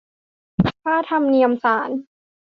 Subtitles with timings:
[0.83, 1.89] ค่าธรรมเนียมศาล